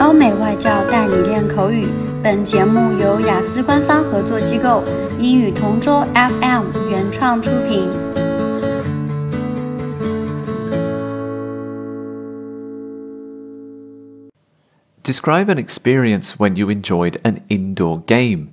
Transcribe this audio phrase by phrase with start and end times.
[0.00, 1.88] 欧美外教带你练口语。
[2.22, 4.82] 本节目由雅思官方合作机构
[5.18, 7.88] 英语同桌 FM 原创出品。
[15.04, 18.48] Describe an experience when you enjoyed an indoor game.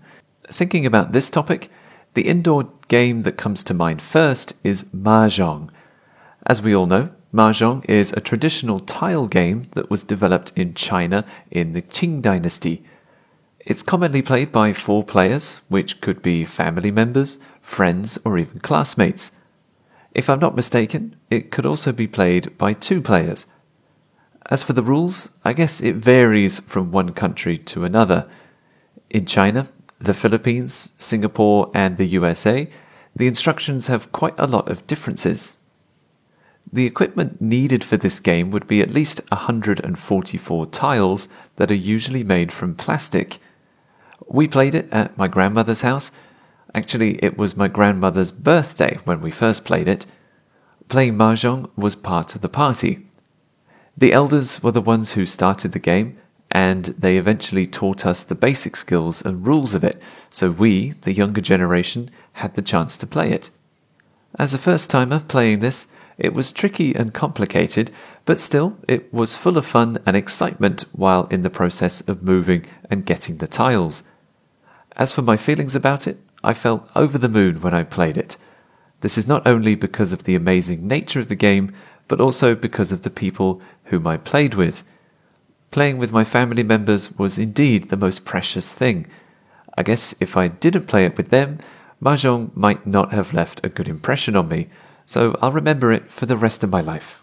[0.50, 1.70] Thinking about this topic,
[2.13, 5.70] the indoor game that comes to mind first is Mahjong.
[6.45, 11.23] As we all know, Mahjong is a traditional tile game that was developed in China
[11.51, 12.83] in the Qing dynasty.
[13.60, 19.33] It's commonly played by four players, which could be family members, friends, or even classmates.
[20.15, 23.48] If I'm not mistaken, it could also be played by two players.
[24.51, 28.30] As for the rules, I guess it varies from one country to another.
[29.10, 29.68] In China,
[29.98, 32.71] the Philippines, Singapore, and the USA,
[33.15, 35.59] the instructions have quite a lot of differences.
[36.73, 42.24] The equipment needed for this game would be at least 144 tiles that are usually
[42.24, 43.38] made from plastic.
[44.27, 46.10] We played it at my grandmother's house.
[46.74, 50.07] Actually, it was my grandmother's birthday when we first played it.
[50.88, 53.07] Playing Mahjong was part of the party.
[53.96, 56.18] The elders were the ones who started the game,
[56.51, 61.12] and they eventually taught us the basic skills and rules of it, so we, the
[61.12, 63.51] younger generation, had the chance to play it.
[64.38, 65.87] As a first timer playing this,
[66.19, 67.91] it was tricky and complicated,
[68.25, 72.66] but still, it was full of fun and excitement while in the process of moving
[72.91, 74.03] and getting the tiles.
[74.97, 78.37] As for my feelings about it, I felt over the moon when I played it.
[79.00, 81.75] This is not only because of the amazing nature of the game,
[82.09, 84.84] but also because of the people whom I played with.
[85.70, 89.06] Playing with my family members was indeed the most precious thing.
[89.76, 91.59] I guess if I didn't play it with them,
[92.00, 94.69] Mahjong might not have left a good impression on me,
[95.06, 97.15] so I'll remember it for the rest of my life.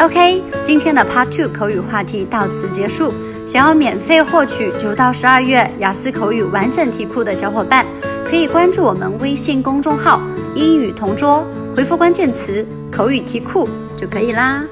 [0.00, 3.12] OK，今天的 Part Two 口语话题到此结束。
[3.46, 7.86] 想要免费获取九到十二月雅思口语完整题库的小伙伴，
[8.28, 10.20] 可以关注我们微信公众号
[10.54, 14.62] “英语同桌”，回复关键词“口语题库”就可以啦。